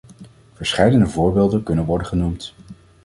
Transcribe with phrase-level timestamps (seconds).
[0.53, 2.53] Verscheidene voorbeelden kunnen worden genoemd.